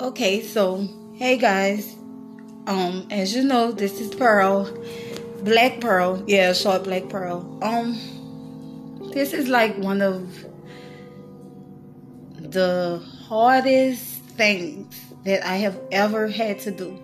Okay, 0.00 0.42
so 0.42 0.88
hey 1.16 1.36
guys. 1.36 1.94
Um, 2.66 3.06
as 3.10 3.36
you 3.36 3.44
know, 3.44 3.70
this 3.70 4.00
is 4.00 4.14
Pearl. 4.14 4.64
Black 5.44 5.78
Pearl. 5.78 6.24
Yeah, 6.26 6.54
short 6.54 6.84
black 6.84 7.10
pearl. 7.10 7.58
Um 7.60 7.98
this 9.12 9.34
is 9.34 9.48
like 9.48 9.76
one 9.76 10.00
of 10.00 10.46
the 12.38 13.04
hardest 13.28 14.22
things 14.40 14.98
that 15.24 15.46
I 15.46 15.56
have 15.56 15.78
ever 15.92 16.28
had 16.28 16.60
to 16.60 16.70
do. 16.70 16.98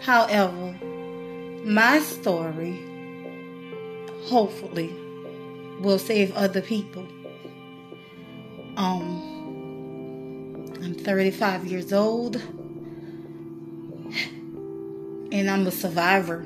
However, 0.00 0.78
my 1.64 1.98
story 1.98 2.78
hopefully 4.26 4.94
will 5.80 5.98
save 5.98 6.32
other 6.36 6.62
people. 6.62 7.08
Um 8.76 9.33
I'm 10.84 10.94
35 10.94 11.64
years 11.64 11.94
old 11.94 12.36
and 15.32 15.50
I'm 15.50 15.66
a 15.66 15.70
survivor 15.70 16.44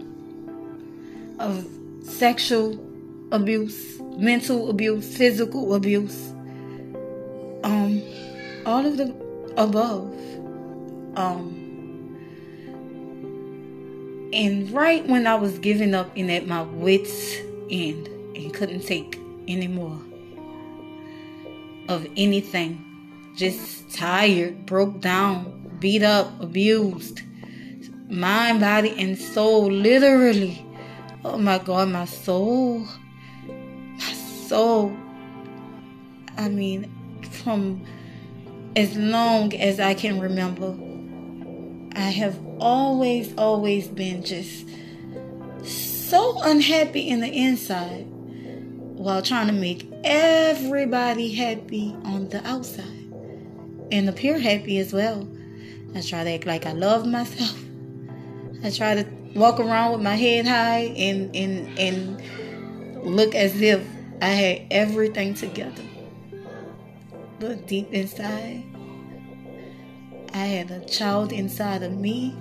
of 1.41 1.67
sexual 2.05 2.79
abuse, 3.33 3.99
mental 4.17 4.71
abuse, 4.71 5.17
physical 5.17 5.75
abuse, 5.75 6.29
um, 7.65 8.01
all 8.65 8.87
of 8.87 8.97
the 8.97 9.13
above. 9.57 10.15
Um, 11.17 11.59
and 14.33 14.71
right 14.71 15.05
when 15.05 15.27
I 15.27 15.35
was 15.35 15.59
giving 15.59 15.97
up 15.97 16.13
and 16.17 16.31
at 16.31 16.47
my 16.47 16.63
wits' 16.63 17.39
end 17.71 18.07
and 18.37 18.55
couldn't 18.55 18.87
take 18.87 19.19
anymore 19.49 20.01
of 21.89 22.07
anything, 22.17 22.85
just 23.39 23.95
tired, 23.95 24.67
broke 24.67 25.01
down, 25.01 25.71
beat 25.79 26.03
up, 26.03 26.29
abused, 26.41 27.23
mind, 28.11 28.59
body, 28.59 28.93
and 28.99 29.17
soul, 29.17 29.71
literally. 29.71 30.67
Oh 31.25 31.39
my 31.39 31.59
God, 31.59 31.89
my 31.89 32.05
soul, 32.05 32.85
my 33.47 34.13
soul. 34.13 34.93
I 36.37 36.49
mean, 36.49 36.91
from 37.31 37.87
as 38.75 38.97
long 38.97 39.55
as 39.55 39.79
I 39.79 39.95
can 39.95 40.19
remember, 40.19 40.77
I 41.97 42.11
have 42.11 42.37
always, 42.59 43.33
always 43.39 43.87
been 43.87 44.25
just 44.25 44.67
so 45.63 46.43
unhappy 46.43 47.09
in 47.09 47.21
the 47.21 47.29
inside 47.29 48.07
while 48.09 49.23
trying 49.23 49.47
to 49.47 49.53
make 49.53 49.89
everybody 50.03 51.33
happy 51.35 51.95
on 52.03 52.29
the 52.31 52.45
outside 52.45 52.98
and 53.91 54.09
appear 54.09 54.39
happy 54.39 54.79
as 54.79 54.93
well. 54.93 55.29
I 55.95 56.01
try 56.01 56.25
to 56.25 56.31
act 56.31 56.47
like 56.47 56.67
I 56.67 56.73
love 56.73 57.07
myself. 57.07 57.59
I 58.63 58.71
try 58.71 58.95
to 58.95 59.07
walk 59.35 59.61
around 59.61 59.93
with 59.93 60.03
my 60.03 60.17
head 60.17 60.47
high 60.47 60.93
and 60.97 61.35
and 61.35 61.79
and 61.79 63.05
look 63.05 63.35
as 63.35 63.61
if 63.61 63.87
I 64.21 64.27
had 64.27 64.67
everything 64.71 65.35
together. 65.35 65.83
But 67.39 67.67
deep 67.69 67.93
inside, 67.93 68.65
I 70.35 70.45
had 70.45 70.71
a 70.71 70.85
child 70.87 71.33
inside 71.33 71.83
of 71.83 71.93
me 71.93 72.35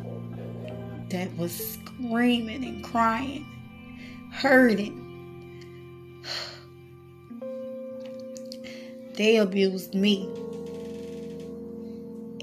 that 1.09 1.35
was 1.37 1.51
screaming 1.73 2.65
and 2.65 2.83
crying, 2.83 3.45
hurting. 4.33 5.03
They 9.13 9.37
abused 9.37 9.95
me, 9.95 10.31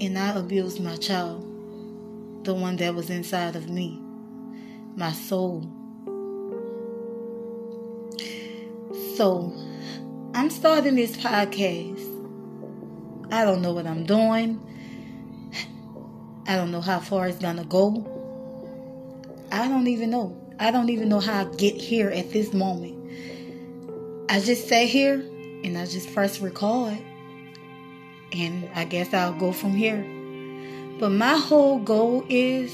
and 0.05 0.19
I 0.19 0.35
abused 0.37 0.79
my 0.79 0.95
child, 0.97 1.41
the 2.45 2.53
one 2.53 2.75
that 2.77 2.93
was 2.93 3.09
inside 3.09 3.55
of 3.55 3.69
me, 3.69 3.99
my 4.95 5.11
soul. 5.11 5.67
So, 9.15 9.51
I'm 10.35 10.51
starting 10.51 10.95
this 10.95 11.17
podcast. 11.17 12.03
I 13.31 13.43
don't 13.43 13.63
know 13.63 13.73
what 13.73 13.87
I'm 13.87 14.05
doing. 14.05 14.61
I 16.47 16.55
don't 16.55 16.71
know 16.71 16.81
how 16.81 16.99
far 16.99 17.27
it's 17.27 17.39
gonna 17.39 17.65
go. 17.65 18.05
I 19.51 19.67
don't 19.67 19.87
even 19.87 20.11
know. 20.11 20.39
I 20.59 20.69
don't 20.69 20.89
even 20.89 21.09
know 21.09 21.19
how 21.19 21.41
I 21.41 21.55
get 21.55 21.75
here 21.75 22.09
at 22.09 22.31
this 22.31 22.53
moment. 22.53 22.95
I 24.29 24.39
just 24.39 24.67
sat 24.67 24.87
here 24.87 25.15
and 25.63 25.75
I 25.77 25.87
just 25.87 26.13
press 26.13 26.39
record. 26.39 26.99
And 28.31 28.69
I 28.75 28.85
guess 28.85 29.13
I'll 29.13 29.33
go 29.33 29.51
from 29.51 29.71
here. 29.71 30.05
But 30.99 31.09
my 31.09 31.37
whole 31.37 31.79
goal 31.79 32.25
is 32.29 32.73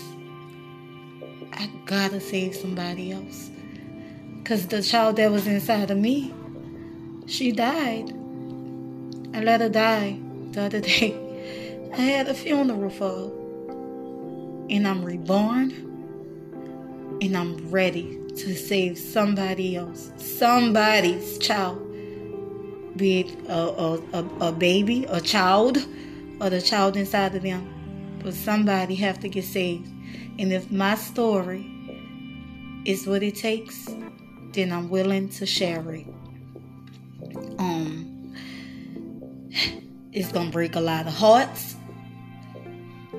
I 1.54 1.70
gotta 1.86 2.20
save 2.20 2.56
somebody 2.56 3.12
else. 3.12 3.50
Because 4.38 4.68
the 4.68 4.82
child 4.82 5.18
that 5.18 5.32
was 5.32 5.48
inside 5.48 5.92
of 5.92 5.98
me, 5.98 6.34
she 7.26 7.52
died. 7.52 8.12
I 9.34 9.42
let 9.42 9.62
her 9.62 9.70
die 9.70 10.18
the 10.52 10.64
other 10.64 10.80
day. 10.92 11.18
I 11.94 12.02
had 12.02 12.28
a 12.28 12.34
funeral 12.34 12.90
for 12.90 13.10
her. 13.10 13.32
And 14.70 14.88
I'm 14.88 15.04
reborn. 15.04 15.72
And 17.22 17.38
I'm 17.38 17.70
ready 17.70 18.20
to 18.36 18.56
save 18.56 18.98
somebody 18.98 19.76
else. 19.76 20.12
Somebody's 20.18 21.38
child 21.38 21.91
be 22.96 23.22
it 23.22 23.38
a, 23.48 23.54
a, 23.54 23.96
a, 24.14 24.26
a 24.48 24.52
baby, 24.52 25.06
a 25.06 25.22
child, 25.22 25.78
or 26.40 26.50
the 26.50 26.62
child 26.62 26.98
inside 26.98 27.36
of 27.36 27.44
them. 27.44 28.20
But 28.24 28.34
somebody 28.34 28.96
have 28.96 29.20
to 29.22 29.30
get 29.30 29.46
saved. 29.46 29.88
And 30.40 30.52
if 30.52 30.72
my 30.72 30.96
story 30.96 31.66
is 32.86 33.08
what 33.08 33.24
it 33.24 33.36
takes, 33.36 33.88
then 34.54 34.72
I'm 34.72 34.90
willing 34.90 35.30
to 35.30 35.46
share 35.46 35.94
it. 35.94 36.08
Um, 37.58 38.34
it's 40.12 40.32
gonna 40.32 40.52
break 40.52 40.76
a 40.76 40.82
lot 40.82 41.08
of 41.08 41.14
hearts. 41.14 41.76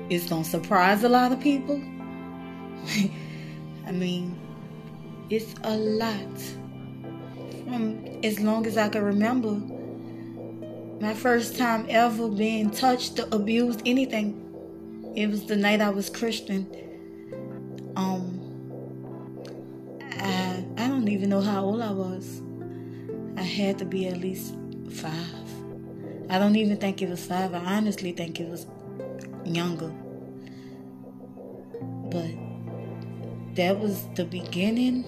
It's 0.09 0.27
gonna 0.27 0.43
surprise 0.43 1.03
a 1.03 1.09
lot 1.09 1.31
of 1.31 1.39
people. 1.39 1.77
I 3.87 3.91
mean, 3.91 4.39
it's 5.29 5.55
a 5.63 5.75
lot. 5.75 6.62
From 7.65 8.05
as 8.23 8.39
long 8.39 8.67
as 8.67 8.77
I 8.77 8.89
can 8.89 9.03
remember, 9.03 9.59
my 11.01 11.13
first 11.13 11.57
time 11.57 11.85
ever 11.89 12.29
being 12.29 12.71
touched, 12.71 13.19
or 13.19 13.27
abused, 13.31 13.81
anything. 13.85 14.39
It 15.15 15.27
was 15.27 15.45
the 15.45 15.55
night 15.55 15.81
I 15.81 15.89
was 15.89 16.09
Christian. 16.09 16.65
Um, 17.95 18.39
I 20.11 20.63
I 20.77 20.87
don't 20.87 21.07
even 21.07 21.29
know 21.29 21.41
how 21.41 21.65
old 21.65 21.81
I 21.81 21.91
was. 21.91 22.41
I 23.37 23.43
had 23.43 23.77
to 23.79 23.85
be 23.85 24.07
at 24.07 24.17
least 24.17 24.55
five. 24.89 25.43
I 26.29 26.39
don't 26.39 26.55
even 26.55 26.77
think 26.77 27.01
it 27.01 27.09
was 27.09 27.25
five. 27.25 27.53
I 27.53 27.59
honestly 27.59 28.11
think 28.11 28.39
it 28.39 28.49
was 28.49 28.65
younger. 29.45 29.91
But 32.09 32.31
that 33.55 33.79
was 33.79 34.05
the 34.15 34.25
beginning 34.25 35.03